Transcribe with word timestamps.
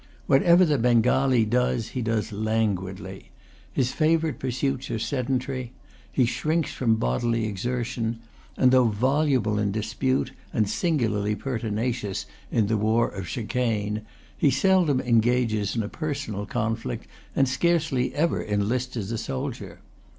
Whatever 0.25 0.65
the 0.65 0.79
Bengalee 0.79 1.45
does 1.45 1.89
he 1.89 2.01
does 2.01 2.31
languidly. 2.31 3.29
His 3.71 3.91
favourite 3.91 4.39
pursuits 4.39 4.89
are 4.89 4.97
sedentary. 4.97 5.73
He 6.11 6.25
shrinks 6.25 6.71
from 6.73 6.95
bodily 6.95 7.45
exertion; 7.45 8.17
and, 8.57 8.71
though 8.71 8.85
voluble 8.87 9.59
in 9.59 9.71
dispute, 9.71 10.31
and 10.51 10.67
singularly 10.67 11.35
pertinacious 11.35 12.25
in 12.49 12.65
the 12.65 12.77
war 12.77 13.09
of 13.09 13.27
chicane, 13.27 14.01
he 14.35 14.49
seldom 14.49 14.99
engages 15.01 15.75
in 15.75 15.83
a 15.83 15.87
personal 15.87 16.47
conflict, 16.47 17.05
and 17.35 17.47
scarcely 17.47 18.11
ever 18.15 18.43
enlists 18.43 18.97
as 18.97 19.11
a 19.11 19.19
soldier. 19.19 19.81